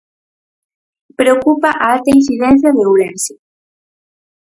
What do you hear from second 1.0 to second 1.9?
Preocupa a